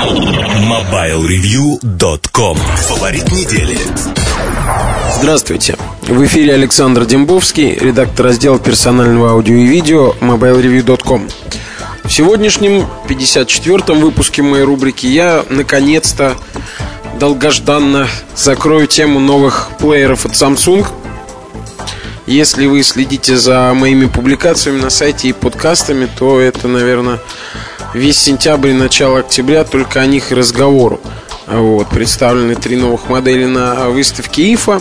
MobileReview.com 0.00 2.56
Фаворит 2.56 3.30
недели. 3.30 3.76
Здравствуйте. 5.18 5.76
В 6.00 6.24
эфире 6.24 6.54
Александр 6.54 7.04
Дембовский, 7.04 7.74
редактор 7.74 8.24
раздела 8.26 8.58
персонального 8.58 9.32
аудио 9.32 9.56
и 9.56 9.66
видео 9.66 10.14
MobileReview.com 10.20 11.28
В 12.04 12.10
сегодняшнем 12.10 12.86
54-м 13.08 14.00
выпуске 14.00 14.40
моей 14.40 14.64
рубрики 14.64 15.06
я 15.06 15.44
наконец-то 15.50 16.34
долгожданно 17.18 18.08
закрою 18.34 18.86
тему 18.86 19.20
новых 19.20 19.68
плееров 19.78 20.24
от 20.24 20.32
Samsung– 20.32 20.86
если 22.30 22.66
вы 22.66 22.84
следите 22.84 23.36
за 23.36 23.74
моими 23.74 24.06
публикациями 24.06 24.80
на 24.80 24.88
сайте 24.88 25.30
и 25.30 25.32
подкастами, 25.32 26.08
то 26.16 26.38
это, 26.38 26.68
наверное, 26.68 27.18
весь 27.94 28.18
сентябрь 28.18 28.70
и 28.70 28.72
начало 28.72 29.20
октября 29.20 29.64
только 29.64 30.00
о 30.00 30.06
них 30.06 30.32
и 30.32 30.34
разговору. 30.34 31.00
Вот, 31.46 31.88
представлены 31.88 32.54
три 32.54 32.76
новых 32.76 33.08
модели 33.08 33.44
на 33.44 33.88
выставке 33.88 34.54
ИФА. 34.54 34.80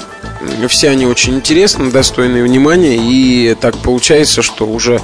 Все 0.68 0.90
они 0.90 1.06
очень 1.08 1.36
интересны, 1.36 1.90
достойны 1.90 2.44
внимания. 2.44 2.96
И 2.96 3.56
так 3.60 3.78
получается, 3.78 4.42
что 4.42 4.68
уже 4.68 5.02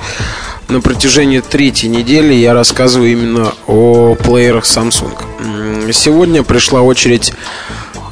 на 0.68 0.82
протяжении 0.82 1.40
третьей 1.40 1.90
недели 1.90 2.34
я 2.34 2.54
рассказываю 2.54 3.12
именно 3.12 3.54
о 3.68 4.16
плеерах 4.16 4.66
Samsung. 4.66 5.92
Сегодня 5.92 6.44
пришла 6.44 6.82
очередь 6.82 7.34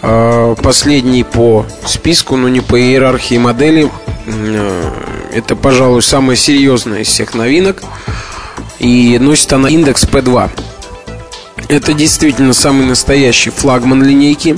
э, 0.02 0.56
последней 0.64 1.24
по 1.24 1.66
списку, 1.86 2.36
но 2.36 2.50
не 2.50 2.62
по 2.62 2.80
иерархии 2.80 3.38
моделей 3.38 3.90
Э, 4.26 4.92
это, 5.34 5.56
пожалуй, 5.56 6.02
самая 6.02 6.36
серьезная 6.36 7.02
из 7.02 7.08
всех 7.08 7.34
новинок. 7.34 7.82
И 8.84 9.18
носит 9.18 9.54
она 9.54 9.70
индекс 9.70 10.04
P2. 10.04 10.50
Это 11.70 11.94
действительно 11.94 12.54
самый 12.54 12.86
настоящий 12.86 13.50
флагман 13.50 14.04
линейки. 14.04 14.58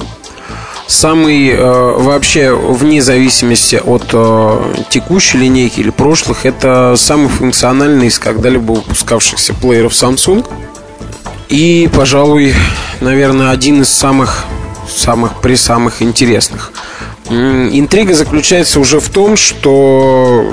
Самый 0.88 1.50
э, 1.50 1.58
вообще, 1.62 2.52
вне 2.54 3.04
зависимости 3.04 3.76
от 3.76 4.10
э, 4.14 4.74
текущей 4.90 5.38
линейки 5.38 5.80
или 5.80 5.92
прошлых, 5.92 6.46
это 6.46 6.96
самый 6.98 7.30
функциональный 7.30 8.08
из 8.08 8.18
когда-либо 8.18 8.74
выпускавшихся 8.74 9.54
плееров 9.54 9.94
Samsung. 9.94 10.44
И, 11.50 11.88
пожалуй, 11.94 12.56
наверное, 13.02 13.52
один 13.52 13.84
из 13.84 13.90
самых 13.90 14.46
самых 14.88 15.42
при 15.42 15.56
самых 15.56 16.02
интересных. 16.02 16.72
Интрига 17.30 18.14
заключается 18.14 18.80
уже 18.80 19.00
в 19.00 19.10
том, 19.10 19.36
что 19.36 20.46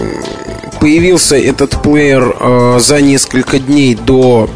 появился 0.83 1.37
этот 1.37 1.81
плеер 1.81 2.35
э, 2.41 2.79
за 2.81 3.01
несколько 3.01 3.61
дней 3.61 3.95
до 3.95 4.51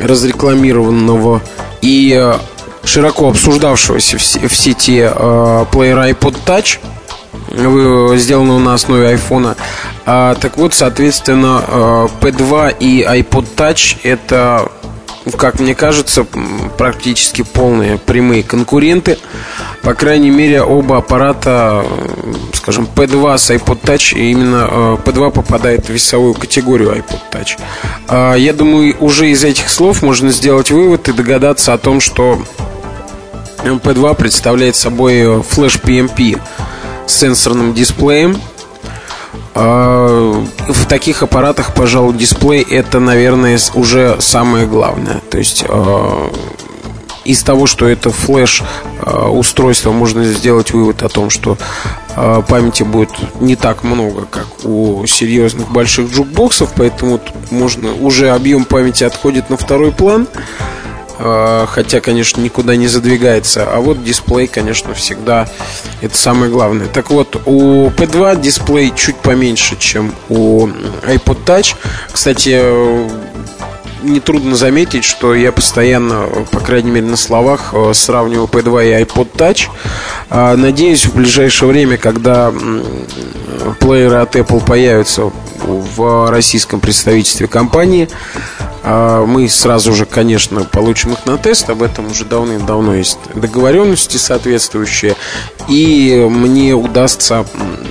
разрекламированного 0.00 1.42
и 1.82 2.18
э, 2.18 2.38
широко 2.84 3.28
обсуждавшегося 3.28 4.16
в, 4.16 4.56
сети 4.56 5.06
э, 5.06 5.64
плеера 5.70 6.08
iPod 6.08 6.36
Touch 6.46 6.78
сделанного 8.16 8.58
на 8.58 8.74
основе 8.74 9.08
айфона. 9.08 9.56
А, 10.06 10.34
так 10.36 10.56
вот, 10.56 10.72
соответственно, 10.72 12.08
P2 12.20 12.76
и 12.80 13.02
iPod 13.02 13.46
Touch 13.56 13.98
это 14.04 14.70
как 15.36 15.60
мне 15.60 15.74
кажется, 15.74 16.24
практически 16.76 17.42
полные 17.42 17.98
прямые 17.98 18.42
конкуренты. 18.42 19.18
По 19.82 19.94
крайней 19.94 20.30
мере, 20.30 20.62
оба 20.62 20.98
аппарата, 20.98 21.84
скажем, 22.54 22.88
P2 22.94 23.38
с 23.38 23.50
iPod 23.50 23.80
Touch, 23.80 24.18
именно 24.18 24.98
P2 25.04 25.28
э, 25.28 25.30
попадает 25.30 25.86
в 25.86 25.90
весовую 25.90 26.34
категорию 26.34 26.90
iPod 26.90 27.20
Touch. 27.30 27.58
А, 28.08 28.34
я 28.34 28.52
думаю, 28.52 28.96
уже 29.00 29.30
из 29.30 29.44
этих 29.44 29.68
слов 29.70 30.02
можно 30.02 30.30
сделать 30.30 30.70
вывод 30.70 31.08
и 31.08 31.12
догадаться 31.12 31.72
о 31.72 31.78
том, 31.78 32.00
что 32.00 32.42
P2 33.64 34.14
представляет 34.14 34.76
собой 34.76 35.42
флеш 35.42 35.76
PMP 35.76 36.40
с 37.06 37.14
сенсорным 37.14 37.74
дисплеем, 37.74 38.40
а, 39.60 40.44
в 40.68 40.86
таких 40.86 41.24
аппаратах, 41.24 41.74
пожалуй, 41.74 42.14
дисплей 42.14 42.62
это, 42.62 43.00
наверное, 43.00 43.58
уже 43.74 44.20
самое 44.20 44.66
главное. 44.66 45.20
То 45.30 45.38
есть 45.38 45.64
а, 45.68 46.30
из 47.24 47.42
того, 47.42 47.66
что 47.66 47.88
это 47.88 48.10
флеш 48.10 48.62
а, 49.00 49.28
устройство, 49.28 49.90
можно 49.90 50.22
сделать 50.24 50.72
вывод 50.72 51.02
о 51.02 51.08
том, 51.08 51.28
что 51.28 51.58
памяти 52.48 52.82
будет 52.82 53.10
не 53.40 53.54
так 53.54 53.84
много, 53.84 54.26
как 54.28 54.46
у 54.64 55.06
серьезных 55.06 55.70
больших 55.70 56.10
джукбоксов, 56.10 56.72
поэтому 56.74 57.20
можно 57.50 57.92
уже 57.92 58.30
объем 58.30 58.64
памяти 58.64 59.04
отходит 59.04 59.50
на 59.50 59.56
второй 59.56 59.92
план. 59.92 60.26
А, 61.18 61.66
хотя, 61.66 62.00
конечно, 62.00 62.40
никуда 62.40 62.76
не 62.76 62.86
задвигается. 62.86 63.68
А 63.70 63.80
вот 63.80 64.04
дисплей, 64.04 64.46
конечно, 64.46 64.94
всегда 64.94 65.48
это 66.00 66.16
самое 66.16 66.50
главное. 66.50 66.86
Так 66.86 67.10
вот, 67.10 67.40
у 67.44 67.88
P2 67.88 68.40
дисплей 68.40 68.92
чуть 68.94 69.16
поменьше, 69.16 69.76
чем 69.78 70.14
у 70.28 70.66
iPod 70.66 71.44
Touch. 71.44 71.74
Кстати, 72.12 72.62
нетрудно 74.02 74.54
заметить, 74.54 75.04
что 75.04 75.34
я 75.34 75.50
постоянно, 75.50 76.26
по 76.52 76.60
крайней 76.60 76.92
мере 76.92 77.06
на 77.06 77.16
словах, 77.16 77.70
э, 77.72 77.92
сравниваю 77.94 78.46
P2 78.46 78.88
и 78.88 79.02
iPod 79.02 79.28
Touch. 79.34 79.68
Надеюсь, 80.30 81.06
в 81.06 81.14
ближайшее 81.14 81.70
время, 81.70 81.96
когда 81.96 82.52
плееры 83.80 84.16
от 84.16 84.36
Apple 84.36 84.64
появятся 84.64 85.32
в 85.62 86.30
российском 86.30 86.80
представительстве 86.80 87.46
компании, 87.46 88.08
а 88.82 89.24
мы 89.24 89.48
сразу 89.48 89.92
же, 89.92 90.06
конечно, 90.06 90.64
получим 90.64 91.12
их 91.12 91.26
на 91.26 91.36
тест. 91.38 91.68
Об 91.70 91.82
этом 91.82 92.10
уже 92.10 92.24
давным-давно 92.24 92.94
есть 92.94 93.18
договоренности 93.34 94.16
соответствующие. 94.16 95.16
И 95.68 96.26
мне 96.30 96.74
удастся, 96.74 97.44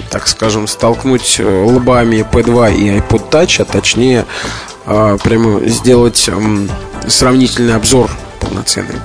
так 0.09 0.27
скажем, 0.27 0.67
столкнуть 0.67 1.37
э, 1.39 1.63
лбами 1.65 2.25
P2 2.29 2.75
и 2.75 2.99
iPod 2.99 3.29
Touch, 3.29 3.61
а 3.61 3.65
точнее 3.65 4.25
а, 4.85 5.17
прямо 5.17 5.59
сделать 5.67 6.29
сравнительный 7.07 7.75
обзор 7.75 8.09
полноценный. 8.39 8.95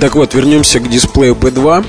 Так 0.00 0.14
вот, 0.14 0.34
вернемся 0.34 0.80
к 0.80 0.88
дисплею 0.88 1.34
P2. 1.34 1.84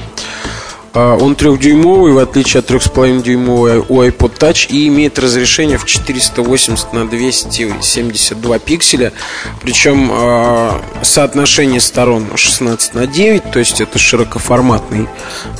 А, 0.97 1.15
он 1.15 1.35
трехдюймовый, 1.35 2.11
в 2.11 2.17
отличие 2.17 2.59
от 2.61 2.71
3,5 2.71 3.21
дюймового 3.21 3.85
у 3.87 4.01
iPod 4.01 4.39
Touch 4.39 4.67
и 4.67 4.87
имеет 4.87 5.19
разрешение 5.19 5.77
в 5.77 5.85
480 5.85 6.91
на 6.91 7.07
272 7.07 8.57
пикселя. 8.57 9.13
Причем 9.61 10.09
а, 10.11 10.81
соотношение 11.03 11.81
сторон 11.81 12.35
16 12.35 12.95
на 12.95 13.05
9, 13.05 13.51
то 13.51 13.59
есть 13.59 13.79
это 13.79 13.99
широкоформатный 13.99 15.07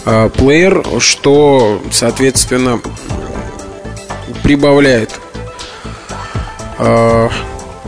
а, 0.06 0.30
плеер, 0.30 0.84
что, 0.98 1.84
соответственно, 1.92 2.82
прибавляет 4.42 5.12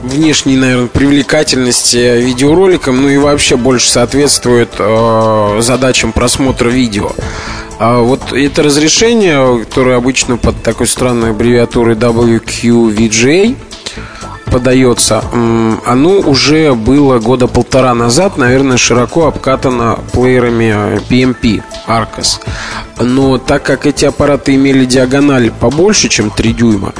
внешней, 0.04 0.58
наверное, 0.58 0.88
привлекательности 0.88 2.22
видеороликам, 2.22 3.02
ну 3.02 3.10
и 3.10 3.18
вообще 3.18 3.58
больше 3.58 3.90
соответствует 3.90 4.70
э, 4.80 5.58
задачам 5.62 6.12
просмотра 6.12 6.70
видео. 6.70 7.12
А 7.80 8.00
вот 8.02 8.34
это 8.34 8.64
разрешение, 8.64 9.64
которое 9.64 9.96
обычно 9.96 10.38
под 10.38 10.62
такой 10.62 10.86
странной 10.88 11.32
аббревиатурой 11.32 11.96
WQVGA 11.96 13.56
подается, 14.52 15.24
оно 15.32 16.20
уже 16.20 16.74
было 16.74 17.20
года 17.20 17.48
полтора 17.48 17.94
назад, 17.94 18.38
наверное, 18.38 18.78
широко 18.78 19.28
обкатано 19.28 20.00
плеерами 20.12 21.00
PMP 21.10 21.64
Arcos. 21.88 22.42
Но 23.00 23.38
так 23.38 23.64
как 23.64 23.86
эти 23.86 24.06
аппараты 24.06 24.56
имели 24.56 24.86
диагональ 24.86 25.52
побольше, 25.52 26.10
чем 26.10 26.31
3 26.31 26.54
дюйма, 26.54 26.94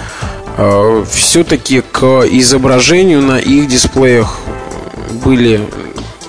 все-таки 1.10 1.82
к 1.82 2.24
изображению 2.30 3.22
на 3.22 3.40
их 3.40 3.68
дисплеях 3.68 4.40
были 5.24 5.62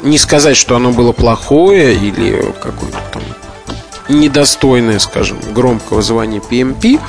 не 0.03 0.19
сказать, 0.19 0.57
что 0.57 0.77
оно 0.77 0.93
было 0.93 1.13
плохое 1.13 1.95
или 1.95 2.53
какое-то 2.61 2.99
там 3.13 3.23
недостойное, 4.09 4.99
скажем, 4.99 5.39
громкого 5.53 6.03
звания 6.03 6.41
PMP, 6.41 7.01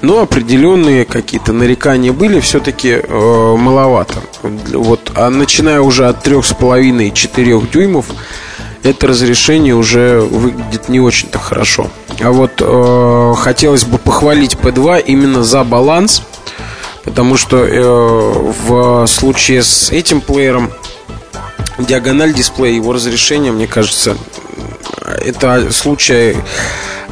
но 0.00 0.20
определенные 0.20 1.04
какие-то 1.04 1.52
нарекания 1.52 2.12
были 2.12 2.40
все-таки 2.40 3.00
э, 3.02 3.56
маловато. 3.56 4.20
Вот, 4.42 5.12
а 5.14 5.30
начиная 5.30 5.80
уже 5.80 6.08
от 6.08 6.26
3,5-4 6.26 7.70
дюймов, 7.70 8.06
это 8.82 9.06
разрешение 9.06 9.74
уже 9.74 10.20
выглядит 10.20 10.88
не 10.88 11.00
очень-то 11.00 11.38
хорошо. 11.38 11.88
А 12.20 12.32
вот 12.32 12.52
э, 12.60 13.34
хотелось 13.36 13.84
бы 13.84 13.98
похвалить 13.98 14.54
P2 14.54 15.02
именно 15.02 15.42
за 15.42 15.64
баланс 15.64 16.22
Потому 17.04 17.36
что 17.36 17.64
э, 17.64 17.80
в 17.82 19.06
случае 19.06 19.62
с 19.62 19.90
этим 19.90 20.20
плеером 20.20 20.70
диагональ 21.78 22.34
дисплея, 22.34 22.74
его 22.74 22.92
разрешение, 22.92 23.52
мне 23.52 23.66
кажется, 23.66 24.16
это 25.04 25.72
случай 25.72 26.36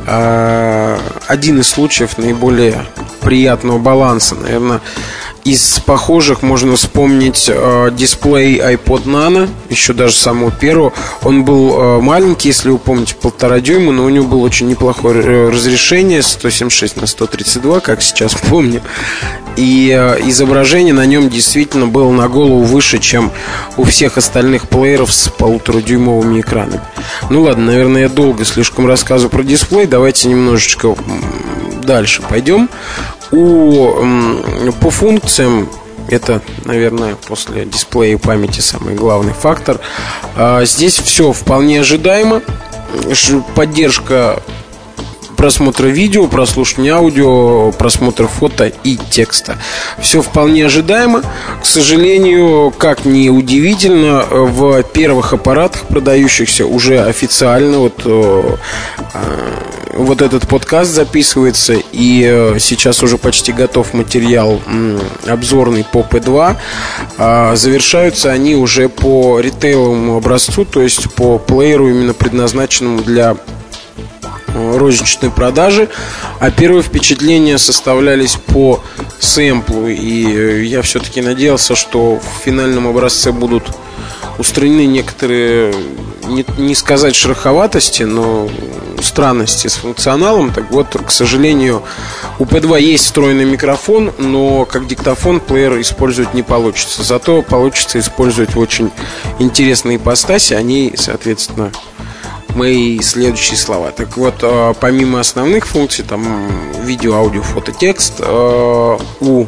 э, 0.06 0.98
один 1.26 1.60
из 1.60 1.68
случаев 1.68 2.18
наиболее 2.18 2.84
приятного 3.20 3.78
баланса, 3.78 4.34
наверное. 4.34 4.80
Из 5.48 5.80
похожих 5.80 6.42
можно 6.42 6.76
вспомнить 6.76 7.46
э, 7.48 7.90
дисплей 7.92 8.58
iPod 8.58 9.04
Nano, 9.04 9.48
еще 9.70 9.94
даже 9.94 10.14
самого 10.14 10.50
первого. 10.50 10.92
Он 11.22 11.44
был 11.44 11.72
э, 11.72 12.00
маленький, 12.00 12.48
если 12.48 12.68
вы 12.68 12.76
помните, 12.76 13.14
полтора 13.14 13.60
дюйма, 13.60 13.92
но 13.92 14.04
у 14.04 14.10
него 14.10 14.26
было 14.26 14.40
очень 14.40 14.68
неплохое 14.68 15.22
э, 15.22 15.48
разрешение 15.48 16.22
176 16.22 16.96
на 17.00 17.06
132, 17.06 17.80
как 17.80 18.02
сейчас 18.02 18.34
помню. 18.50 18.82
И 19.56 19.90
э, 19.90 20.28
изображение 20.28 20.92
на 20.92 21.06
нем 21.06 21.30
действительно 21.30 21.86
было 21.86 22.12
на 22.12 22.28
голову 22.28 22.62
выше, 22.64 22.98
чем 22.98 23.32
у 23.78 23.84
всех 23.84 24.18
остальных 24.18 24.68
плееров 24.68 25.10
с 25.10 25.28
полуторадюймовыми 25.28 26.42
экранами. 26.42 26.82
Ну 27.30 27.42
ладно, 27.42 27.64
наверное, 27.64 28.02
я 28.02 28.08
долго 28.10 28.44
слишком 28.44 28.86
рассказываю 28.86 29.30
про 29.30 29.42
дисплей. 29.42 29.86
Давайте 29.86 30.28
немножечко 30.28 30.94
дальше 31.82 32.20
пойдем. 32.28 32.68
У, 33.30 33.94
по 34.80 34.90
функциям 34.90 35.68
это, 36.08 36.40
наверное, 36.64 37.16
после 37.16 37.64
дисплея 37.66 38.14
и 38.14 38.16
памяти 38.16 38.60
самый 38.60 38.94
главный 38.94 39.34
фактор. 39.34 39.78
А, 40.36 40.64
здесь 40.64 40.98
все 40.98 41.32
вполне 41.32 41.80
ожидаемо. 41.80 42.42
Поддержка 43.54 44.42
просмотра 45.38 45.86
видео, 45.86 46.26
прослушивания 46.26 46.94
аудио, 46.96 47.70
просмотра 47.70 48.26
фото 48.26 48.66
и 48.66 48.98
текста. 49.10 49.56
Все 50.00 50.20
вполне 50.20 50.66
ожидаемо. 50.66 51.22
К 51.62 51.64
сожалению, 51.64 52.74
как 52.76 53.04
ни 53.04 53.28
удивительно, 53.28 54.24
в 54.28 54.82
первых 54.82 55.32
аппаратах, 55.32 55.82
продающихся 55.82 56.66
уже 56.66 57.00
официально, 57.00 57.78
вот, 57.78 58.02
э, 58.04 58.56
вот 59.94 60.22
этот 60.22 60.48
подкаст 60.48 60.90
записывается, 60.90 61.74
и 61.92 62.24
э, 62.28 62.58
сейчас 62.58 63.04
уже 63.04 63.16
почти 63.16 63.52
готов 63.52 63.94
материал 63.94 64.60
обзорный 65.24 65.84
по 65.84 66.00
P2. 66.00 66.56
А, 67.16 67.54
завершаются 67.54 68.32
они 68.32 68.56
уже 68.56 68.88
по 68.88 69.38
ритейловому 69.38 70.16
образцу, 70.16 70.64
то 70.64 70.82
есть 70.82 71.14
по 71.14 71.38
плееру, 71.38 71.90
именно 71.90 72.12
предназначенному 72.12 73.02
для 73.02 73.36
розничной 74.54 75.30
продажи, 75.30 75.88
а 76.40 76.50
первые 76.50 76.82
впечатления 76.82 77.58
составлялись 77.58 78.36
по 78.36 78.82
сэмплу, 79.18 79.88
и 79.88 80.26
э, 80.26 80.64
я 80.64 80.82
все-таки 80.82 81.20
надеялся, 81.20 81.76
что 81.76 82.16
в 82.16 82.44
финальном 82.44 82.86
образце 82.86 83.32
будут 83.32 83.64
устранены 84.38 84.86
некоторые, 84.86 85.74
не, 86.26 86.44
не 86.56 86.74
сказать 86.74 87.14
шероховатости, 87.14 88.04
но 88.04 88.48
странности 89.02 89.66
с 89.66 89.74
функционалом. 89.74 90.52
Так 90.52 90.70
вот, 90.70 90.96
к 91.04 91.10
сожалению, 91.10 91.82
у 92.38 92.44
P2 92.44 92.80
есть 92.80 93.04
встроенный 93.04 93.44
микрофон, 93.44 94.12
но 94.18 94.64
как 94.64 94.86
диктофон 94.86 95.40
плеер 95.40 95.80
использовать 95.80 96.34
не 96.34 96.42
получится. 96.42 97.02
Зато 97.02 97.42
получится 97.42 97.98
использовать 97.98 98.56
очень 98.56 98.90
интересные 99.38 99.96
ипостаси. 99.96 100.54
Они, 100.54 100.94
соответственно, 100.96 101.72
мои 102.58 103.00
следующие 103.00 103.56
слова. 103.56 103.92
Так 103.92 104.16
вот, 104.16 104.34
э, 104.42 104.74
помимо 104.80 105.20
основных 105.20 105.66
функций, 105.66 106.04
там 106.04 106.50
видео, 106.82 107.14
аудио, 107.14 107.42
фото, 107.42 107.72
текст, 107.72 108.14
э, 108.18 108.98
у 109.20 109.46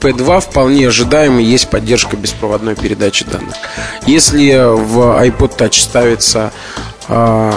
P2 0.00 0.40
вполне 0.40 0.88
ожидаемо 0.88 1.40
есть 1.40 1.70
поддержка 1.70 2.16
беспроводной 2.16 2.74
передачи 2.74 3.24
данных. 3.24 3.54
Если 4.06 4.52
в 4.52 5.18
iPod 5.24 5.56
Touch 5.56 5.80
ставится 5.80 6.52
э, 7.08 7.52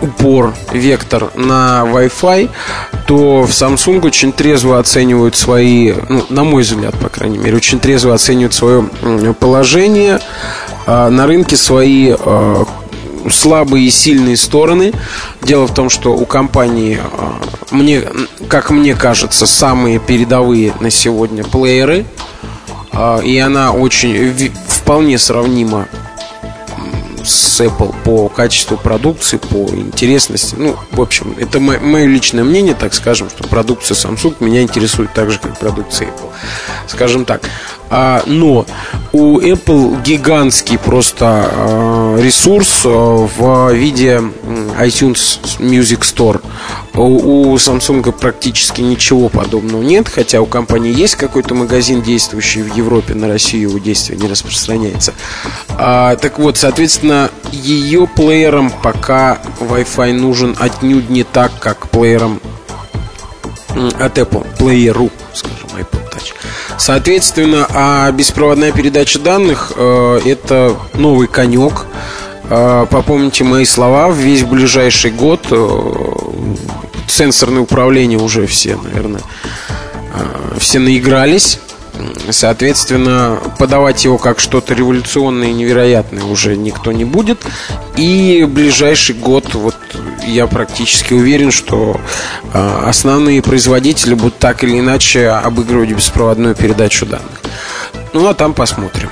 упор, 0.00 0.54
вектор 0.72 1.32
на 1.34 1.82
Wi-Fi, 1.84 2.50
то 3.08 3.42
в 3.42 3.50
Samsung 3.50 4.06
очень 4.06 4.32
трезво 4.32 4.78
оценивают 4.78 5.34
свои, 5.34 5.92
ну, 6.08 6.24
на 6.28 6.44
мой 6.44 6.62
взгляд, 6.62 6.94
по 7.00 7.08
крайней 7.08 7.38
мере, 7.38 7.56
очень 7.56 7.80
трезво 7.80 8.14
оценивают 8.14 8.54
свое 8.54 8.88
положение, 9.38 10.20
на 10.86 11.26
рынке 11.26 11.56
свои 11.56 12.14
слабые 13.30 13.86
и 13.86 13.90
сильные 13.90 14.36
стороны. 14.36 14.92
Дело 15.42 15.66
в 15.66 15.74
том, 15.74 15.90
что 15.90 16.12
у 16.12 16.24
компании, 16.24 16.98
а, 17.00 17.40
мне, 17.70 18.02
как 18.48 18.70
мне 18.70 18.94
кажется, 18.94 19.46
самые 19.46 19.98
передовые 19.98 20.72
на 20.80 20.90
сегодня 20.90 21.44
плееры. 21.44 22.06
А, 22.92 23.20
и 23.20 23.38
она 23.38 23.72
очень 23.72 24.52
вполне 24.68 25.18
сравнима 25.18 25.88
с 27.24 27.60
Apple 27.60 27.94
по 28.04 28.28
качеству 28.28 28.76
продукции, 28.76 29.36
по 29.36 29.68
интересности. 29.70 30.54
Ну, 30.58 30.76
в 30.90 31.00
общем, 31.00 31.34
это 31.38 31.60
мое 31.60 32.06
личное 32.06 32.44
мнение, 32.44 32.74
так 32.74 32.94
скажем, 32.94 33.30
что 33.30 33.46
продукция 33.48 33.94
Samsung 33.94 34.36
меня 34.40 34.62
интересует 34.62 35.12
так 35.14 35.30
же, 35.30 35.38
как 35.38 35.58
продукция 35.58 36.08
Apple. 36.08 36.30
Скажем 36.88 37.24
так. 37.24 37.42
А, 37.94 38.22
но 38.24 38.64
у 39.12 39.38
Apple 39.38 40.02
гигантский 40.02 40.78
просто 40.78 41.50
а, 41.52 42.16
ресурс 42.18 42.84
а, 42.86 43.26
в 43.26 43.74
виде 43.74 44.22
iTunes 44.80 45.38
Music 45.58 46.00
Store. 46.00 46.40
У 46.94 47.54
Samsung 47.56 48.10
практически 48.12 48.80
ничего 48.80 49.28
подобного 49.28 49.82
нет, 49.82 50.08
хотя 50.08 50.40
у 50.40 50.46
компании 50.46 50.98
есть 50.98 51.16
какой-то 51.16 51.54
магазин, 51.54 52.00
действующий 52.00 52.62
в 52.62 52.74
Европе, 52.74 53.14
на 53.14 53.28
Россию 53.28 53.70
его 53.70 53.78
действие 53.78 54.18
не 54.18 54.26
распространяется. 54.26 55.12
Так 55.68 56.38
вот, 56.38 56.58
соответственно, 56.58 57.30
ее 57.50 58.06
плеером 58.06 58.70
пока 58.82 59.38
Wi-Fi 59.60 60.12
нужен 60.12 60.54
отнюдь 60.58 61.08
не 61.08 61.24
так, 61.24 61.52
как 61.60 61.88
плеером 61.88 62.40
от 63.98 64.18
Apple, 64.18 64.46
плееру, 64.58 65.10
скажем, 65.34 65.68
iPod 65.76 66.12
Touch. 66.12 66.32
Соответственно, 66.78 67.66
а 67.70 68.10
беспроводная 68.12 68.72
передача 68.72 69.18
данных 69.18 69.72
э, 69.76 70.20
это 70.24 70.76
новый 70.94 71.28
конек. 71.28 71.86
Э, 72.50 72.86
попомните 72.90 73.44
мои 73.44 73.64
слова, 73.64 74.10
весь 74.10 74.42
ближайший 74.44 75.10
год 75.10 75.46
э, 75.50 75.96
сенсорное 77.08 77.62
управление 77.62 78.18
уже 78.18 78.46
все, 78.46 78.76
наверное, 78.76 79.22
э, 80.14 80.58
все 80.58 80.78
наигрались. 80.78 81.58
Соответственно, 82.30 83.38
подавать 83.58 84.04
его 84.04 84.18
как 84.18 84.40
что-то 84.40 84.74
революционное 84.74 85.48
и 85.48 85.52
невероятное 85.52 86.24
уже 86.24 86.56
никто 86.56 86.92
не 86.92 87.04
будет. 87.04 87.44
И 87.96 88.46
ближайший 88.48 89.14
год, 89.14 89.54
вот 89.54 89.76
я 90.26 90.46
практически 90.46 91.14
уверен, 91.14 91.50
что 91.50 92.00
э, 92.52 92.82
основные 92.86 93.42
производители 93.42 94.14
будут 94.14 94.38
так 94.38 94.64
или 94.64 94.78
иначе 94.78 95.28
обыгрывать 95.28 95.90
беспроводную 95.90 96.54
передачу 96.54 97.06
данных. 97.06 97.40
Ну 98.12 98.26
а 98.26 98.34
там 98.34 98.54
посмотрим. 98.54 99.10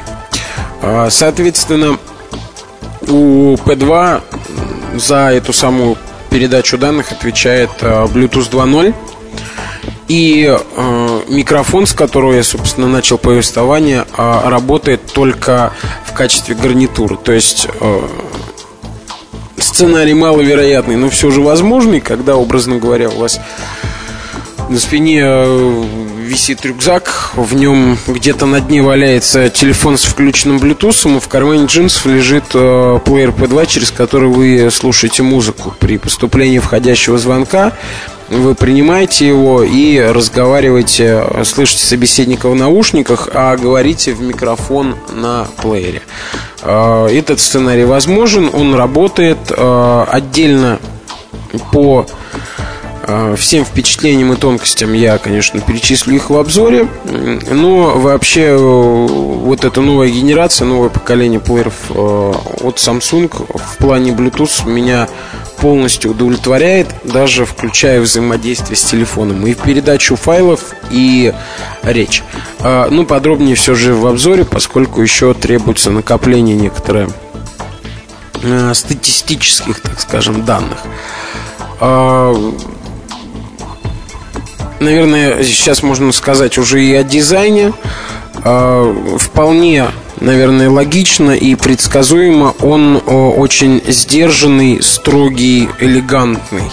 Э, 0.83 1.09
соответственно, 1.11 1.99
у 3.09 3.55
P2 3.55 4.23
за 4.97 5.33
эту 5.33 5.53
самую 5.53 5.97
передачу 6.31 6.79
данных 6.79 7.13
отвечает 7.13 7.71
э, 7.81 8.07
Bluetooth 8.07 8.51
2.0 8.51 8.95
и 10.09 10.47
э, 10.49 11.00
микрофон, 11.31 11.87
с 11.87 11.93
которого 11.93 12.35
я, 12.35 12.43
собственно, 12.43 12.89
начал 12.89 13.19
повествование, 13.19 14.05
э, 14.17 14.41
работает 14.49 15.07
только 15.07 15.73
в 16.07 16.13
качестве 16.13 16.55
гарнитуры. 16.55 17.17
То 17.17 17.33
есть 17.33 17.69
э, 17.81 18.09
сценарий 19.59 20.15
маловероятный, 20.15 20.97
но 20.97 21.09
все 21.09 21.31
же 21.31 21.41
возможный, 21.41 22.01
когда, 22.01 22.37
образно 22.37 22.77
говоря, 22.77 23.09
у 23.09 23.19
вас 23.19 23.41
на 24.71 24.79
спине 24.79 25.23
э, 25.25 25.85
висит 26.23 26.65
рюкзак, 26.65 27.33
в 27.35 27.55
нем 27.55 27.99
где-то 28.07 28.47
на 28.47 28.61
дне 28.61 28.83
валяется 28.83 29.51
телефон 29.51 29.99
с 29.99 30.05
включенным 30.05 30.59
Bluetooth, 30.59 31.17
и 31.17 31.21
в 31.21 31.27
кармане 31.27 31.67
джинсов 31.67 32.07
лежит 32.07 32.45
э, 32.55 33.01
плеер 33.05 33.31
P2, 33.31 33.67
через 33.67 33.91
который 33.91 34.29
вы 34.29 34.71
слушаете 34.71 35.25
музыку. 35.25 35.75
При 35.81 35.99
поступлении 35.99 36.61
входящего 36.61 37.19
звонка 37.19 37.73
вы 38.31 38.55
принимаете 38.55 39.27
его 39.27 39.63
и 39.63 39.99
разговариваете, 39.99 41.25
слышите 41.45 41.85
собеседника 41.85 42.49
в 42.49 42.55
наушниках, 42.55 43.29
а 43.35 43.57
говорите 43.57 44.13
в 44.13 44.23
микрофон 44.23 44.95
на 45.13 45.49
плеере. 45.61 46.03
А, 46.63 47.09
этот 47.09 47.41
сценарий 47.41 47.85
возможен, 47.85 48.49
он 48.53 48.75
работает 48.75 49.39
а, 49.51 50.07
отдельно 50.09 50.79
по 51.73 52.07
а, 53.03 53.35
всем 53.35 53.65
впечатлениям 53.65 54.33
и 54.33 54.37
тонкостям 54.37 54.93
я, 54.93 55.19
конечно, 55.19 55.61
перечислю 55.61 56.15
их 56.15 56.31
в 56.31 56.37
обзоре. 56.37 56.87
Но 57.51 57.99
вообще 57.99 58.57
вот 58.57 59.65
эта 59.65 59.81
новая 59.81 60.09
генерация, 60.09 60.67
новое 60.67 60.89
поколение 60.89 61.41
плееров 61.41 61.91
от 61.91 62.77
Samsung 62.77 63.29
в 63.59 63.77
плане 63.79 64.13
Bluetooth 64.13 64.69
меня 64.69 65.09
полностью 65.61 66.13
удовлетворяет, 66.13 66.89
даже 67.05 67.45
включая 67.45 68.01
взаимодействие 68.01 68.77
с 68.77 68.85
телефоном 68.85 69.47
и 69.47 69.55
передачу 69.55 70.17
файлов, 70.17 70.75
и 70.91 71.33
речь. 71.83 72.23
А, 72.61 72.89
ну, 72.91 73.05
подробнее 73.05 73.55
все 73.57 73.75
же 73.75 73.95
в 73.95 74.07
обзоре, 74.07 74.45
поскольку 74.45 75.03
еще 75.03 75.35
требуется 75.35 75.91
накопление 75.91 76.57
некоторое 76.57 77.09
а, 78.43 78.73
статистических, 78.75 79.81
так 79.81 80.01
скажем, 80.01 80.45
данных. 80.45 80.79
А, 81.81 82.35
наверное, 84.81 85.43
сейчас 85.45 85.83
можно 85.83 86.13
сказать 86.13 86.57
уже 86.59 86.83
и 86.83 86.95
о 86.95 87.05
дизайне. 87.05 87.73
А, 88.45 89.17
вполне, 89.19 89.89
наверное, 90.21 90.71
логично 90.71 91.33
и 91.33 91.55
предсказуемо. 91.55 92.55
Он 92.61 93.03
очень 93.07 93.83
сдержанный, 93.87 94.83
строгий, 94.83 95.69
элегантный. 95.81 96.71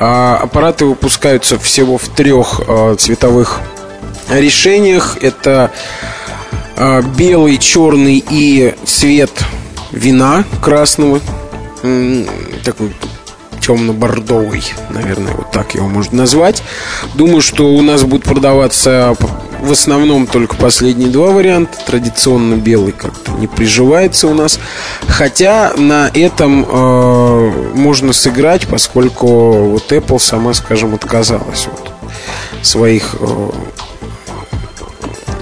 А, 0.00 0.38
аппараты 0.42 0.84
выпускаются 0.84 1.58
всего 1.58 1.98
в 1.98 2.08
трех 2.08 2.60
цветовых 2.98 3.60
решениях. 4.30 5.18
Это 5.20 5.70
белый, 7.16 7.58
черный 7.58 8.24
и 8.30 8.74
цвет 8.84 9.32
вина 9.90 10.44
красного. 10.62 11.20
Такой 12.64 12.92
темно-бордовый, 13.60 14.62
наверное, 14.90 15.34
вот 15.34 15.50
так 15.50 15.74
его 15.74 15.88
можно 15.88 16.18
назвать. 16.18 16.62
Думаю, 17.14 17.42
что 17.42 17.68
у 17.74 17.82
нас 17.82 18.02
будут 18.02 18.24
продаваться 18.24 19.14
в 19.60 19.72
основном 19.72 20.26
только 20.26 20.56
последние 20.56 21.08
два 21.08 21.30
варианта. 21.30 21.78
Традиционно 21.86 22.54
белый 22.54 22.92
как-то 22.92 23.32
не 23.32 23.46
приживается 23.46 24.28
у 24.28 24.34
нас. 24.34 24.58
Хотя 25.06 25.72
на 25.76 26.10
этом 26.12 26.64
э, 26.68 27.72
можно 27.74 28.12
сыграть, 28.12 28.66
поскольку 28.66 29.70
вот 29.70 29.92
Apple 29.92 30.18
сама, 30.18 30.54
скажем, 30.54 30.94
отказалась 30.94 31.66
от 31.66 32.66
своих 32.66 33.16
э, 33.20 33.50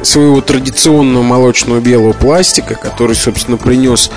своего 0.03 0.41
традиционного 0.41 1.23
молочного 1.23 1.81
белого 1.81 2.13
пластика, 2.13 2.75
который, 2.75 3.17
собственно, 3.17 3.57
принес 3.57 4.11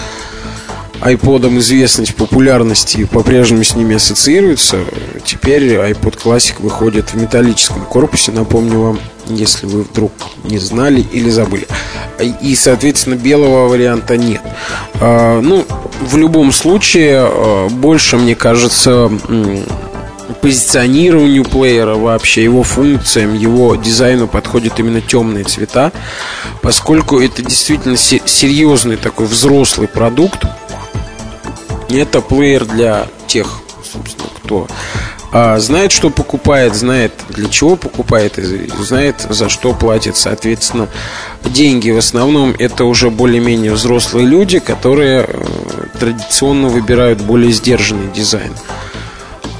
iPod 1.01 1.57
известность, 1.59 2.15
популярность 2.15 2.95
и 2.95 3.05
по-прежнему 3.05 3.63
с 3.63 3.75
ними 3.75 3.95
ассоциируется. 3.95 4.79
Теперь 5.23 5.63
iPod 5.75 6.21
Classic 6.21 6.55
выходит 6.59 7.13
в 7.13 7.15
металлическом 7.15 7.85
корпусе, 7.85 8.31
напомню 8.31 8.79
вам, 8.79 8.99
если 9.27 9.65
вы 9.65 9.83
вдруг 9.83 10.11
не 10.43 10.57
знали 10.57 11.05
или 11.11 11.29
забыли. 11.29 11.67
И, 12.41 12.55
соответственно, 12.55 13.15
белого 13.15 13.67
варианта 13.67 14.17
нет. 14.17 14.41
А, 14.95 15.39
ну, 15.39 15.65
в 16.01 16.17
любом 16.17 16.51
случае, 16.51 17.19
а, 17.21 17.69
больше, 17.69 18.17
мне 18.17 18.35
кажется, 18.35 19.09
позиционированию 20.41 21.43
плеера 21.43 21.95
вообще, 21.95 22.43
его 22.43 22.63
функциям, 22.63 23.33
его 23.33 23.75
дизайну 23.75 24.27
подходят 24.27 24.79
именно 24.79 25.01
темные 25.01 25.43
цвета, 25.43 25.91
поскольку 26.61 27.19
это 27.19 27.41
действительно 27.41 27.97
серьезный 27.97 28.97
такой 28.97 29.25
взрослый 29.25 29.87
продукт, 29.87 30.45
это 31.97 32.21
плеер 32.21 32.65
для 32.65 33.07
тех, 33.27 33.59
собственно, 33.83 34.29
кто 34.43 34.67
а, 35.31 35.59
знает, 35.59 35.91
что 35.91 36.09
покупает, 36.09 36.75
знает, 36.75 37.13
для 37.29 37.49
чего 37.49 37.75
покупает, 37.75 38.39
и 38.39 38.67
знает, 38.79 39.27
за 39.29 39.47
что 39.47 39.73
платит. 39.73 40.17
Соответственно, 40.17 40.87
деньги 41.43 41.91
в 41.91 41.97
основном 41.97 42.55
это 42.57 42.85
уже 42.85 43.11
более-менее 43.11 43.71
взрослые 43.71 44.25
люди, 44.25 44.59
которые 44.59 45.25
э, 45.27 45.45
традиционно 45.99 46.69
выбирают 46.69 47.21
более 47.21 47.51
сдержанный 47.51 48.11
дизайн. 48.11 48.53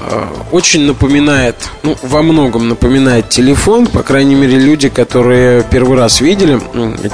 А, 0.00 0.28
очень 0.50 0.86
напоминает, 0.86 1.54
ну, 1.84 1.96
во 2.02 2.22
многом 2.22 2.68
напоминает 2.68 3.28
телефон, 3.28 3.86
по 3.86 4.02
крайней 4.02 4.34
мере, 4.34 4.58
люди, 4.58 4.88
которые 4.88 5.62
первый 5.62 5.96
раз 5.96 6.20
видели. 6.20 6.60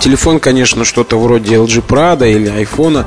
Телефон, 0.00 0.40
конечно, 0.40 0.87
что-то 0.87 1.18
вроде 1.18 1.56
LG 1.56 1.85
Prada 1.87 2.30
или 2.30 2.50
iPhone, 2.50 3.04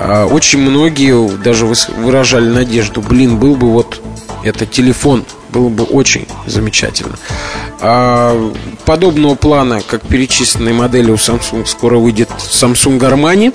очень 0.00 0.60
многие 0.60 1.28
даже 1.38 1.66
выражали 1.66 2.48
надежду, 2.48 3.00
блин, 3.00 3.38
был 3.38 3.56
бы 3.56 3.70
вот 3.70 4.00
это 4.44 4.66
телефон, 4.66 5.24
было 5.50 5.68
бы 5.68 5.84
очень 5.84 6.26
замечательно. 6.46 7.16
А 7.80 8.52
подобного 8.84 9.34
плана, 9.34 9.82
как 9.86 10.02
перечисленные 10.02 10.74
модели 10.74 11.10
у 11.10 11.14
Samsung, 11.14 11.66
скоро 11.66 11.98
выйдет 11.98 12.28
Samsung 12.38 12.98
Armani. 13.00 13.54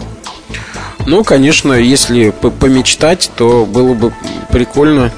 Но, 1.05 1.23
конечно, 1.23 1.73
если 1.73 2.29
помечтать, 2.29 3.31
то 3.35 3.65
было 3.65 3.93
бы 3.93 4.13
прикольно, 4.51 5.11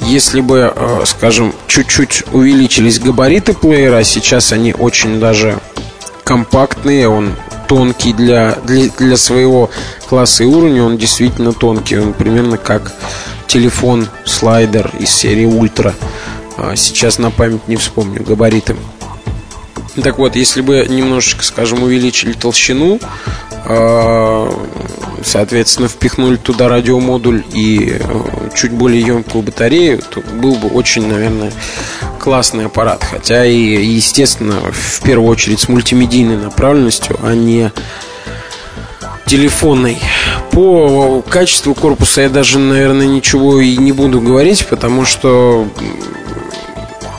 если 0.00 0.40
бы, 0.40 0.72
а, 0.74 1.02
скажем, 1.06 1.54
чуть-чуть 1.68 2.24
увеличились 2.32 2.98
габариты 2.98 3.52
плеера, 3.52 3.98
а 3.98 4.04
сейчас 4.04 4.52
они 4.52 4.74
очень 4.74 5.20
даже 5.20 5.60
компактные, 6.24 7.08
он 7.08 7.34
тонкий 7.70 8.12
для, 8.12 8.56
для, 8.64 8.88
для 8.98 9.16
своего 9.16 9.70
класса 10.08 10.42
и 10.42 10.46
уровня, 10.46 10.82
он 10.82 10.98
действительно 10.98 11.52
тонкий. 11.52 11.98
Он 11.98 12.14
примерно 12.14 12.56
как 12.56 12.92
телефон 13.46 14.08
слайдер 14.24 14.90
из 14.98 15.10
серии 15.10 15.44
Ультра. 15.44 15.94
А, 16.58 16.74
сейчас 16.74 17.20
на 17.20 17.30
память 17.30 17.68
не 17.68 17.76
вспомню 17.76 18.24
габариты. 18.24 18.74
Так 20.02 20.18
вот, 20.18 20.34
если 20.34 20.62
бы 20.62 20.84
немножечко, 20.88 21.44
скажем, 21.44 21.84
увеличили 21.84 22.32
толщину, 22.32 22.98
а, 23.64 24.52
соответственно, 25.22 25.86
впихнули 25.86 26.38
туда 26.38 26.68
радиомодуль 26.68 27.44
и 27.52 27.98
э, 28.00 28.48
чуть 28.56 28.72
более 28.72 29.00
емкую 29.00 29.42
батарею, 29.42 30.00
то 30.10 30.20
был 30.20 30.56
бы 30.56 30.66
очень, 30.66 31.06
наверное, 31.06 31.52
классный 32.20 32.66
аппарат. 32.66 33.02
Хотя 33.02 33.44
и, 33.44 33.56
естественно, 33.56 34.60
в 34.70 35.02
первую 35.02 35.28
очередь 35.28 35.60
с 35.60 35.68
мультимедийной 35.68 36.36
направленностью, 36.36 37.18
а 37.22 37.34
не 37.34 37.72
телефонной. 39.26 39.98
По 40.50 41.22
качеству 41.22 41.74
корпуса 41.74 42.22
я 42.22 42.28
даже, 42.28 42.58
наверное, 42.58 43.06
ничего 43.06 43.60
и 43.60 43.76
не 43.76 43.92
буду 43.92 44.20
говорить, 44.20 44.66
потому 44.66 45.04
что 45.04 45.66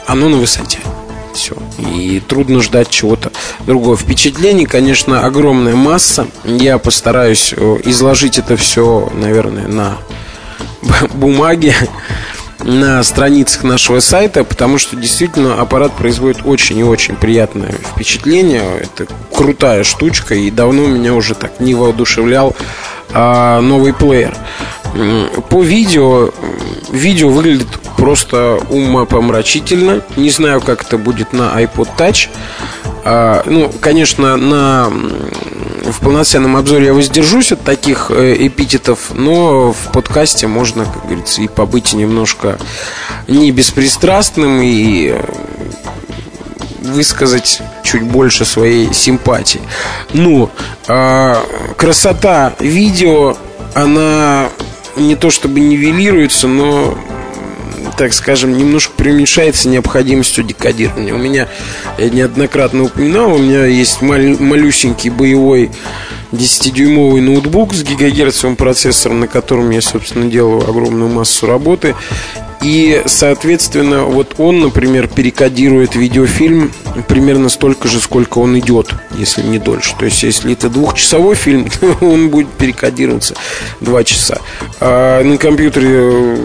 оно 0.06 0.28
на 0.28 0.36
высоте. 0.36 0.78
Все. 1.34 1.56
И 1.78 2.20
трудно 2.20 2.60
ждать 2.60 2.90
чего-то 2.90 3.32
другого. 3.60 3.96
Впечатлений, 3.96 4.66
конечно, 4.66 5.24
огромная 5.24 5.74
масса. 5.74 6.26
Я 6.44 6.76
постараюсь 6.76 7.54
э, 7.56 7.78
изложить 7.84 8.38
это 8.38 8.56
все, 8.58 9.10
наверное, 9.14 9.66
на 9.66 9.96
бумаге 11.14 11.74
на 12.64 13.02
страницах 13.02 13.64
нашего 13.64 14.00
сайта, 14.00 14.44
потому 14.44 14.78
что 14.78 14.96
действительно 14.96 15.60
аппарат 15.60 15.92
производит 15.92 16.42
очень 16.44 16.78
и 16.78 16.84
очень 16.84 17.16
приятное 17.16 17.72
впечатление. 17.72 18.62
Это 18.80 19.12
крутая 19.32 19.84
штучка, 19.84 20.34
и 20.34 20.50
давно 20.50 20.86
меня 20.86 21.14
уже 21.14 21.34
так 21.34 21.60
не 21.60 21.74
воодушевлял 21.74 22.54
а, 23.12 23.60
новый 23.60 23.92
плеер. 23.92 24.36
По 25.48 25.62
видео, 25.62 26.30
видео 26.90 27.28
выглядит 27.28 27.68
просто 27.96 28.58
умопомрачительно. 28.68 30.02
Не 30.16 30.30
знаю, 30.30 30.60
как 30.60 30.82
это 30.82 30.98
будет 30.98 31.32
на 31.32 31.62
iPod 31.62 31.88
Touch. 31.96 32.28
А, 33.04 33.42
ну, 33.46 33.72
конечно, 33.80 34.36
на 34.36 34.92
в 35.84 36.00
полноценном 36.00 36.56
обзоре 36.56 36.86
я 36.86 36.94
воздержусь 36.94 37.52
от 37.52 37.62
таких 37.62 38.10
э, 38.10 38.36
эпитетов, 38.46 39.10
но 39.14 39.72
в 39.72 39.92
подкасте 39.92 40.46
можно, 40.46 40.84
как 40.84 41.04
говорится, 41.04 41.42
и 41.42 41.48
побыть 41.48 41.92
немножко 41.92 42.58
не 43.28 43.50
беспристрастным 43.50 44.60
и 44.62 45.14
высказать 46.80 47.60
чуть 47.82 48.02
больше 48.02 48.44
своей 48.44 48.92
симпатии. 48.92 49.60
Ну, 50.12 50.50
э, 50.88 51.34
красота 51.76 52.54
видео, 52.58 53.36
она 53.74 54.48
не 54.96 55.16
то 55.16 55.30
чтобы 55.30 55.60
нивелируется, 55.60 56.48
но 56.48 56.96
так 57.96 58.12
скажем, 58.12 58.56
немножко 58.56 58.92
преуменьшается 58.96 59.68
необходимостью 59.68 60.44
декодирования. 60.44 61.14
У 61.14 61.18
меня, 61.18 61.48
я 61.98 62.10
неоднократно 62.10 62.84
упоминал, 62.84 63.34
у 63.34 63.38
меня 63.38 63.66
есть 63.66 64.02
маль, 64.02 64.36
малюсенький 64.38 65.10
боевой 65.10 65.70
10-дюймовый 66.32 67.20
ноутбук 67.20 67.74
с 67.74 67.82
гигагерцовым 67.82 68.56
процессором, 68.56 69.20
на 69.20 69.28
котором 69.28 69.70
я, 69.70 69.82
собственно, 69.82 70.30
делаю 70.30 70.68
огромную 70.68 71.10
массу 71.10 71.46
работы. 71.46 71.94
И, 72.62 73.02
соответственно, 73.06 74.04
вот 74.04 74.36
он, 74.38 74.60
например, 74.60 75.08
перекодирует 75.08 75.96
видеофильм 75.96 76.72
примерно 77.08 77.48
столько 77.48 77.88
же, 77.88 77.98
сколько 77.98 78.38
он 78.38 78.56
идет, 78.58 78.90
если 79.16 79.42
не 79.42 79.58
дольше. 79.58 79.94
То 79.98 80.04
есть, 80.04 80.22
если 80.22 80.52
это 80.52 80.68
двухчасовой 80.68 81.34
фильм, 81.34 81.68
то 81.80 81.96
он 82.00 82.28
будет 82.30 82.48
перекодироваться 82.48 83.34
два 83.80 84.04
часа. 84.04 84.38
А 84.80 85.24
на 85.24 85.38
компьютере 85.38 86.38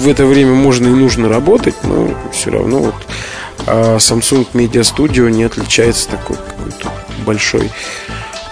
в 0.00 0.08
это 0.08 0.24
время 0.24 0.54
можно 0.54 0.86
и 0.88 0.90
нужно 0.90 1.28
работать, 1.28 1.74
но 1.84 2.10
все 2.32 2.50
равно 2.50 2.78
вот 2.78 2.94
а 3.66 3.98
Samsung 3.98 4.46
Media 4.54 4.80
Studio 4.80 5.30
не 5.30 5.44
отличается 5.44 6.08
такой 6.08 6.36
какой-то 6.36 6.90
большой 7.26 7.70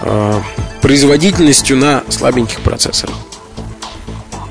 а, 0.01 0.41
производительностью 0.81 1.77
на 1.77 2.03
слабеньких 2.09 2.61
процессорах. 2.61 3.15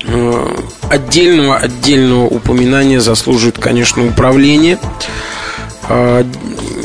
А, 0.07 0.59
отдельного 0.89 1.57
отдельного 1.57 2.25
упоминания 2.25 2.99
заслуживает, 2.99 3.57
конечно, 3.57 4.05
управление. 4.05 4.77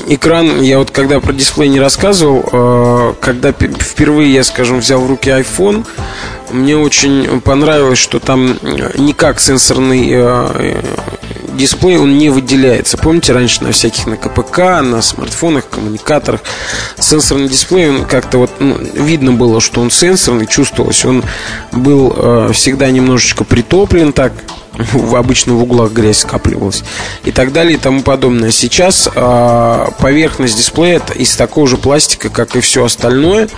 Экран, 0.07 0.61
я 0.61 0.79
вот 0.79 0.91
когда 0.91 1.21
про 1.21 1.33
дисплей 1.33 1.69
не 1.69 1.81
рассказывал, 1.81 2.49
а, 2.53 3.15
когда 3.21 3.53
впервые 3.53 4.33
я, 4.33 4.45
скажем, 4.45 4.81
взял 4.81 5.01
в 5.01 5.09
руки 5.09 5.31
iPhone, 5.31 5.87
мне 6.51 6.77
очень 6.77 7.41
понравилось, 7.41 7.99
что 7.99 8.21
там 8.21 8.59
не 8.97 9.13
как 9.13 9.41
сенсорный 9.41 10.75
дисплей, 11.57 11.97
он 11.97 12.19
не 12.19 12.31
выделяется. 12.31 12.99
Помните, 12.99 13.33
раньше 13.33 13.65
на 13.65 13.73
всяких, 13.73 14.07
на 14.07 14.17
КПК, 14.17 14.83
на 14.83 15.03
смартфонах, 15.03 15.69
коммуникаторах, 15.69 16.41
сенсорный 16.99 17.49
дисплей, 17.49 17.91
он 17.91 18.05
как-то 18.05 18.39
вот, 18.39 18.51
ну, 18.59 18.77
видно 18.77 19.33
было, 19.33 19.61
что 19.61 19.81
он 19.81 19.91
сенсорный, 19.91 20.47
чувствовалось, 20.47 21.05
он 21.05 21.23
был 21.73 22.13
э, 22.17 22.51
всегда 22.53 22.91
немножечко 22.91 23.45
притоплен 23.45 24.13
так, 24.13 24.33
в 24.75 25.16
обычно 25.16 25.54
в 25.54 25.62
углах 25.62 25.93
грязь 25.93 26.19
скапливалась 26.19 26.83
и 27.25 27.33
так 27.33 27.52
далее 27.52 27.75
и 27.75 27.78
тому 27.78 28.02
подобное. 28.02 28.50
Сейчас 28.50 29.09
э, 29.14 29.87
поверхность 29.99 30.57
дисплея 30.57 31.00
из 31.14 31.37
такого 31.37 31.66
же 31.66 31.76
пластика, 31.76 32.28
как 32.28 32.57
и 32.57 32.61
все 32.61 32.85
остальное, 32.85 33.49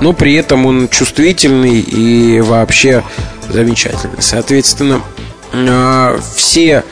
но 0.00 0.12
при 0.12 0.34
этом 0.34 0.66
он 0.66 0.88
чувствительный 0.88 1.80
и 1.80 2.40
вообще 2.40 3.02
замечательный. 3.48 4.20
Соответственно, 4.20 5.00
э, 5.52 6.18
все 6.36 6.84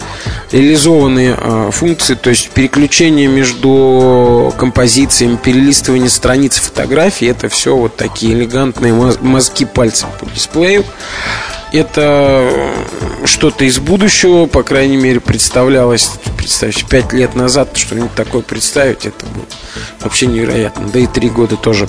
реализованные 0.53 1.37
э, 1.39 1.71
функции, 1.73 2.15
то 2.15 2.31
есть 2.31 2.51
переключение 2.51 3.27
между 3.27 4.55
композициями, 4.57 5.37
перелистывание 5.37 6.09
страниц 6.09 6.57
фотографий, 6.57 7.27
это 7.27 7.49
все 7.49 7.77
вот 7.77 7.97
такие 7.97 8.35
элегантные 8.35 8.95
мазки 9.21 9.65
пальцем 9.65 10.09
по 10.19 10.27
дисплею 10.27 10.85
это 11.73 12.73
что-то 13.25 13.65
из 13.65 13.79
будущего, 13.79 14.47
по 14.47 14.63
крайней 14.63 14.97
мере, 14.97 15.21
представлялось, 15.21 16.11
представьте, 16.37 16.85
пять 16.89 17.13
лет 17.13 17.35
назад, 17.35 17.77
что-нибудь 17.77 18.15
такое 18.15 18.43
представить, 18.43 19.07
это 19.07 19.27
было 19.27 19.45
вообще 20.01 20.27
невероятно. 20.27 20.89
Да 20.89 20.99
и 20.99 21.07
три 21.07 21.29
года 21.29 21.57
тоже. 21.57 21.89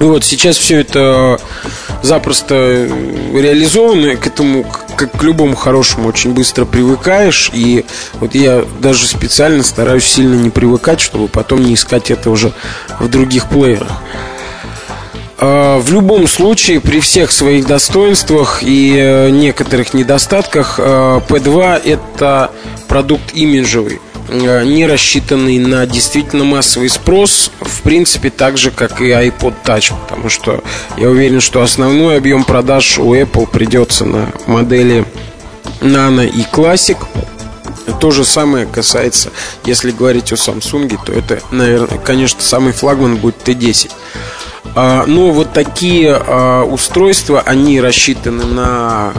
И 0.00 0.04
вот 0.04 0.24
сейчас 0.24 0.56
все 0.56 0.80
это 0.80 1.38
запросто 2.02 2.54
реализовано, 2.54 4.16
к 4.16 4.26
этому, 4.26 4.64
как 4.96 5.12
к 5.12 5.22
любому 5.22 5.56
хорошему, 5.56 6.08
очень 6.08 6.34
быстро 6.34 6.64
привыкаешь. 6.64 7.50
И 7.54 7.84
вот 8.14 8.34
я 8.34 8.64
даже 8.80 9.06
специально 9.06 9.62
стараюсь 9.62 10.04
сильно 10.04 10.34
не 10.34 10.50
привыкать, 10.50 11.00
чтобы 11.00 11.28
потом 11.28 11.62
не 11.62 11.74
искать 11.74 12.10
это 12.10 12.30
уже 12.30 12.52
в 13.00 13.08
других 13.08 13.48
плеерах. 13.48 14.02
А, 15.46 15.78
в 15.78 15.92
любом 15.92 16.26
случае, 16.26 16.80
при 16.80 17.00
всех 17.00 17.30
своих 17.30 17.66
достоинствах 17.66 18.62
и 18.62 18.96
э, 18.96 19.28
некоторых 19.28 19.92
недостатках, 19.92 20.78
P2 20.78 21.82
э, 21.84 21.92
это 21.92 22.50
продукт 22.88 23.34
имиджевый 23.34 24.00
э, 24.30 24.64
не 24.64 24.86
рассчитанный 24.86 25.58
на 25.58 25.86
действительно 25.86 26.44
массовый 26.44 26.88
спрос, 26.88 27.50
в 27.60 27.82
принципе, 27.82 28.30
так 28.30 28.56
же, 28.56 28.70
как 28.70 29.02
и 29.02 29.10
iPod 29.10 29.52
Touch, 29.62 29.92
потому 30.08 30.30
что 30.30 30.64
я 30.96 31.10
уверен, 31.10 31.42
что 31.42 31.60
основной 31.60 32.16
объем 32.16 32.44
продаж 32.44 32.98
у 32.98 33.14
Apple 33.14 33.46
придется 33.46 34.06
на 34.06 34.32
модели 34.46 35.04
Nano 35.82 36.26
и 36.26 36.42
Classic. 36.50 36.96
То 38.00 38.10
же 38.10 38.24
самое 38.24 38.64
касается, 38.64 39.30
если 39.66 39.90
говорить 39.90 40.32
о 40.32 40.36
Samsung, 40.36 40.98
то 41.04 41.12
это, 41.12 41.40
наверное, 41.50 41.98
конечно, 41.98 42.40
самый 42.40 42.72
флагман 42.72 43.16
будет 43.16 43.46
T10. 43.46 43.90
А, 44.74 45.04
но 45.06 45.30
вот 45.30 45.52
такие 45.52 46.14
а, 46.14 46.64
устройства, 46.64 47.40
они 47.40 47.80
рассчитаны 47.80 48.44
на 48.44 49.12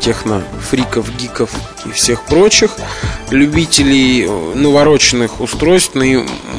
технофриков, 0.00 1.08
гиков 1.16 1.50
и 1.86 1.92
всех 1.92 2.22
прочих 2.22 2.72
любителей 3.30 4.26
э, 4.26 4.54
навороченных 4.54 5.40
устройств, 5.40 5.94
но 5.94 6.04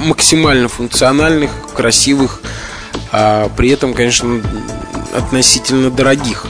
максимально 0.06 0.70
функциональных, 0.70 1.52
красивых, 1.74 2.42
а 3.12 3.50
при 3.58 3.70
этом, 3.70 3.94
конечно, 3.94 4.42
относительно 5.14 5.92
дорогих. 5.92 6.46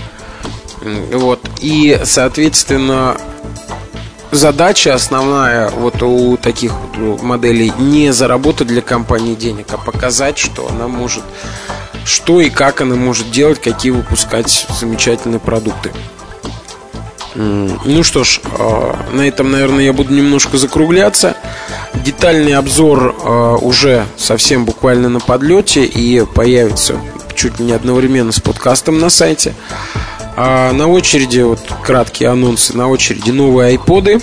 Вот. 1.11 1.41
И, 1.59 1.99
соответственно, 2.03 3.17
задача 4.35 4.93
основная 4.93 5.69
вот 5.69 6.01
у 6.01 6.37
таких 6.37 6.73
вот 6.73 7.21
моделей 7.21 7.71
не 7.77 8.11
заработать 8.11 8.67
для 8.67 8.81
компании 8.81 9.35
денег, 9.35 9.67
а 9.71 9.77
показать, 9.77 10.37
что 10.37 10.67
она 10.69 10.87
может, 10.87 11.23
что 12.05 12.41
и 12.41 12.49
как 12.49 12.81
она 12.81 12.95
может 12.95 13.31
делать, 13.31 13.61
какие 13.61 13.91
выпускать 13.91 14.67
замечательные 14.79 15.39
продукты. 15.39 15.91
Ну 17.35 18.03
что 18.03 18.23
ж, 18.23 18.41
а, 18.59 18.95
на 19.11 19.27
этом, 19.27 19.51
наверное, 19.51 19.85
я 19.85 19.93
буду 19.93 20.13
немножко 20.13 20.57
закругляться. 20.57 21.35
Детальный 21.95 22.53
обзор 22.53 23.15
а, 23.23 23.55
уже 23.55 24.05
совсем 24.17 24.65
буквально 24.65 25.09
на 25.09 25.19
подлете 25.19 25.83
и 25.83 26.23
появится 26.25 26.99
чуть 27.35 27.59
ли 27.59 27.65
не 27.65 27.73
одновременно 27.73 28.31
с 28.31 28.39
подкастом 28.39 28.99
на 28.99 29.09
сайте. 29.09 29.55
А 30.35 30.71
на 30.71 30.87
очереди, 30.87 31.41
вот 31.41 31.59
краткие 31.83 32.29
анонсы, 32.29 32.75
на 32.75 32.89
очереди 32.89 33.31
новые 33.31 33.69
айподы. 33.69 34.19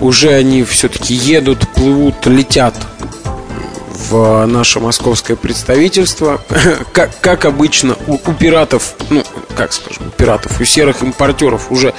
Уже 0.00 0.30
они 0.30 0.62
все-таки 0.64 1.14
едут, 1.14 1.68
плывут, 1.74 2.26
летят 2.26 2.74
в 3.98 4.46
наше 4.46 4.80
московское 4.80 5.36
представительство. 5.36 6.40
Как, 6.92 7.10
как 7.20 7.44
обычно, 7.44 7.96
у, 8.06 8.14
у 8.14 8.32
пиратов, 8.32 8.94
ну, 9.10 9.22
как 9.56 9.72
скажем, 9.72 10.08
у 10.08 10.10
пиратов, 10.10 10.60
у 10.60 10.64
серых 10.64 11.02
импортеров 11.02 11.70
уже 11.70 11.94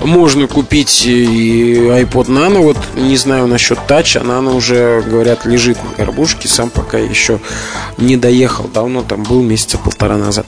можно 0.00 0.46
купить 0.46 1.04
и 1.06 1.74
iPod 1.74 2.26
Nano. 2.26 2.60
Вот 2.60 2.76
не 2.94 3.16
знаю 3.16 3.46
насчет 3.46 3.78
Touch, 3.88 4.18
а 4.18 4.24
Nano 4.24 4.54
уже, 4.54 5.02
говорят, 5.02 5.44
лежит 5.44 5.78
на 5.82 6.04
горбушке. 6.04 6.48
Сам 6.48 6.70
пока 6.70 6.98
еще 6.98 7.40
не 7.96 8.16
доехал. 8.16 8.68
Давно 8.68 9.02
там 9.02 9.22
был, 9.22 9.42
месяца 9.42 9.78
полтора 9.78 10.16
назад. 10.16 10.46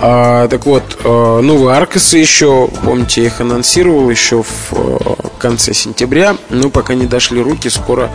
А, 0.00 0.48
так 0.48 0.66
вот, 0.66 0.98
э, 1.02 1.40
новые 1.42 1.76
Аркасы 1.76 2.18
еще, 2.18 2.68
помните, 2.84 3.22
я 3.22 3.26
их 3.28 3.40
анонсировал 3.40 4.10
еще 4.10 4.42
в 4.42 4.72
э, 4.72 5.14
конце 5.38 5.74
сентября. 5.74 6.36
Но 6.50 6.70
пока 6.70 6.94
не 6.94 7.06
дошли 7.06 7.40
руки, 7.40 7.68
скоро 7.68 8.10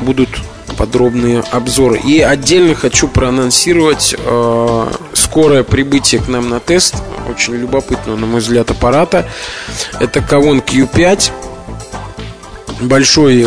будут 0.00 0.30
подробные 0.76 1.40
обзоры. 1.50 1.98
И 1.98 2.20
отдельно 2.20 2.74
хочу 2.74 3.08
проанонсировать 3.08 4.14
э, 4.18 4.86
скорое 5.14 5.62
прибытие 5.62 6.20
к 6.20 6.28
нам 6.28 6.48
на 6.48 6.60
тест. 6.60 6.94
Очень 7.28 7.54
любопытного, 7.54 8.16
на 8.16 8.26
мой 8.26 8.40
взгляд, 8.40 8.70
аппарата. 8.70 9.28
Это 10.00 10.20
Kavon 10.20 10.64
Q5 10.64 11.32
большой 12.80 13.40
э, 13.40 13.44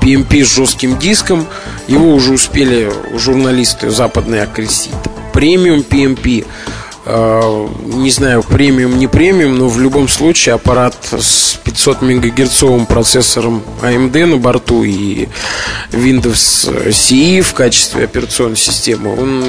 PMP 0.00 0.44
с 0.44 0.54
жестким 0.54 0.98
диском. 0.98 1.46
Его 1.86 2.14
уже 2.14 2.32
успели 2.32 2.92
журналисты 3.16 3.90
западные 3.90 4.42
окрестить. 4.42 4.92
Премиум 5.32 5.80
PMP. 5.80 6.46
Э, 7.06 7.68
не 7.84 8.10
знаю, 8.10 8.42
премиум, 8.42 8.98
не 8.98 9.06
премиум, 9.06 9.56
но 9.56 9.68
в 9.68 9.78
любом 9.78 10.08
случае 10.08 10.54
аппарат 10.54 10.96
с 11.12 11.60
500 11.62 12.00
мегагерцовым 12.02 12.86
процессором 12.86 13.62
AMD 13.82 14.26
на 14.26 14.38
борту 14.38 14.84
и 14.84 15.28
Windows 15.90 16.88
CE 16.88 17.42
в 17.42 17.52
качестве 17.52 18.04
операционной 18.04 18.56
системы, 18.56 19.20
он 19.20 19.44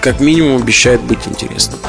как 0.00 0.20
минимум 0.20 0.62
обещает 0.62 1.02
быть 1.02 1.18
интересным. 1.26 1.80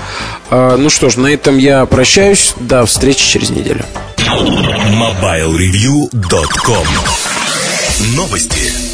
Э, 0.49 0.75
ну 0.77 0.89
что 0.89 1.09
ж, 1.09 1.15
на 1.17 1.27
этом 1.27 1.57
я 1.57 1.85
прощаюсь. 1.85 2.53
До 2.57 2.85
встречи 2.85 3.25
через 3.25 3.49
неделю. 3.49 3.85
MobileReview.com 4.17 6.87
Новости. 8.15 8.86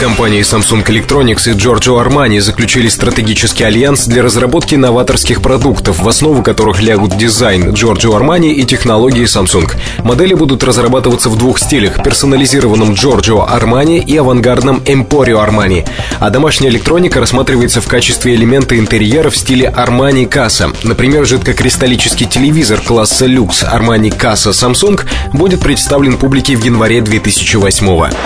Компании 0.00 0.40
Samsung 0.40 0.82
Electronics 0.82 1.50
и 1.50 1.52
Giorgio 1.52 2.02
Armani 2.02 2.40
заключили 2.40 2.88
стратегический 2.88 3.64
альянс 3.64 4.06
для 4.06 4.22
разработки 4.22 4.74
новаторских 4.74 5.42
продуктов, 5.42 5.98
в 5.98 6.08
основу 6.08 6.42
которых 6.42 6.80
лягут 6.80 7.18
дизайн 7.18 7.68
Giorgio 7.74 8.18
Armani 8.18 8.50
и 8.50 8.64
технологии 8.64 9.24
Samsung. 9.24 9.70
Модели 10.02 10.32
будут 10.32 10.64
разрабатываться 10.64 11.28
в 11.28 11.36
двух 11.36 11.58
стилях– 11.58 12.02
персонализированном 12.04 12.92
Giorgio 12.92 13.46
Armani 13.46 14.02
и 14.02 14.16
авангардном 14.16 14.78
Emporio 14.86 15.46
Armani. 15.46 15.86
А 16.18 16.30
домашняя 16.30 16.70
электроника 16.70 17.20
рассматривается 17.20 17.82
в 17.82 17.86
качестве 17.86 18.34
элемента 18.36 18.78
интерьера 18.78 19.28
в 19.28 19.36
стиле 19.36 19.66
Armani 19.66 20.26
Casa. 20.26 20.74
Например, 20.82 21.26
жидкокристаллический 21.26 22.24
телевизор 22.24 22.80
класса 22.80 23.26
люкс 23.26 23.64
Armani 23.64 24.08
Casa 24.08 24.52
Samsung 24.52 25.04
будет 25.34 25.60
представлен 25.60 26.16
публике 26.16 26.56
в 26.56 26.64
январе 26.64 27.02
2008 27.02 27.86
года. 27.86 28.16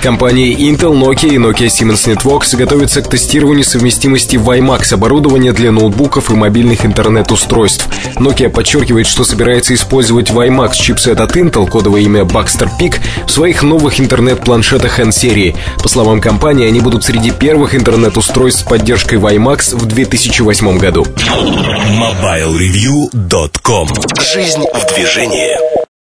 Компании 0.00 0.56
Intel, 0.56 0.94
Nokia 1.08 1.32
и 1.32 1.38
Nokia 1.38 1.68
Siemens 1.68 2.06
Networks 2.06 2.54
готовятся 2.54 3.00
к 3.00 3.08
тестированию 3.08 3.64
совместимости 3.64 4.36
WiMAX 4.36 4.92
оборудования 4.92 5.54
для 5.54 5.72
ноутбуков 5.72 6.28
и 6.28 6.34
мобильных 6.34 6.84
интернет-устройств. 6.84 7.88
Nokia 8.16 8.50
подчеркивает, 8.50 9.06
что 9.06 9.24
собирается 9.24 9.72
использовать 9.72 10.28
WiMAX 10.28 10.74
чипсет 10.74 11.20
от 11.20 11.34
Intel, 11.34 11.66
кодовое 11.66 12.02
имя 12.02 12.24
Baxter 12.24 12.68
Peak, 12.78 12.96
в 13.26 13.30
своих 13.30 13.62
новых 13.62 14.00
интернет-планшетах 14.00 15.00
N-серии. 15.00 15.56
По 15.82 15.88
словам 15.88 16.20
компании, 16.20 16.68
они 16.68 16.80
будут 16.80 17.04
среди 17.04 17.30
первых 17.30 17.74
интернет-устройств 17.74 18.60
с 18.60 18.64
поддержкой 18.64 19.16
WiMAX 19.16 19.78
в 19.78 19.86
2008 19.86 20.76
году. 20.76 21.06
MobileReview.com 21.06 23.88
Жизнь 24.20 24.66
в 24.74 24.94
движении 24.94 25.56